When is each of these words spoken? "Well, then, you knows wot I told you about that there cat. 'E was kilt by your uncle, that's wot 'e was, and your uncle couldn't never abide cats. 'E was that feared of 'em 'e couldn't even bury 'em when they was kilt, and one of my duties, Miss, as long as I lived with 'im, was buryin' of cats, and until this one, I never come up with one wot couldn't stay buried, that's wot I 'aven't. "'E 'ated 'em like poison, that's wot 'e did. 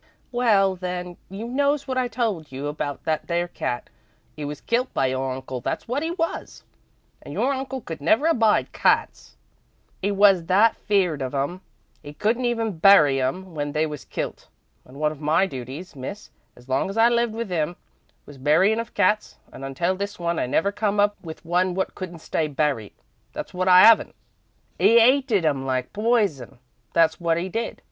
"Well, 0.31 0.75
then, 0.75 1.17
you 1.29 1.47
knows 1.47 1.87
wot 1.87 1.95
I 1.95 2.07
told 2.07 2.51
you 2.51 2.65
about 2.65 3.03
that 3.03 3.27
there 3.27 3.47
cat. 3.47 3.87
'E 4.35 4.43
was 4.43 4.59
kilt 4.59 4.91
by 4.95 5.05
your 5.05 5.31
uncle, 5.31 5.61
that's 5.61 5.87
wot 5.87 6.01
'e 6.01 6.09
was, 6.09 6.63
and 7.21 7.35
your 7.35 7.53
uncle 7.53 7.81
couldn't 7.81 8.05
never 8.07 8.25
abide 8.25 8.71
cats. 8.71 9.37
'E 10.03 10.09
was 10.11 10.47
that 10.47 10.75
feared 10.75 11.21
of 11.21 11.35
'em 11.35 11.61
'e 12.03 12.13
couldn't 12.13 12.45
even 12.45 12.79
bury 12.79 13.21
'em 13.21 13.53
when 13.53 13.73
they 13.73 13.85
was 13.85 14.03
kilt, 14.03 14.47
and 14.85 14.97
one 14.99 15.11
of 15.11 15.21
my 15.21 15.45
duties, 15.45 15.95
Miss, 15.95 16.31
as 16.55 16.67
long 16.67 16.89
as 16.89 16.97
I 16.97 17.07
lived 17.07 17.35
with 17.35 17.51
'im, 17.51 17.75
was 18.25 18.39
buryin' 18.39 18.79
of 18.79 18.95
cats, 18.95 19.35
and 19.53 19.63
until 19.63 19.95
this 19.95 20.17
one, 20.17 20.39
I 20.39 20.47
never 20.47 20.71
come 20.71 20.99
up 20.99 21.15
with 21.21 21.45
one 21.45 21.75
wot 21.75 21.93
couldn't 21.93 22.21
stay 22.25 22.47
buried, 22.47 22.93
that's 23.33 23.53
wot 23.53 23.67
I 23.67 23.83
'aven't. 23.83 24.15
"'E 24.79 24.97
'ated 24.99 25.45
'em 25.45 25.63
like 25.63 25.93
poison, 25.93 26.57
that's 26.91 27.19
wot 27.21 27.37
'e 27.37 27.47
did. 27.49 27.79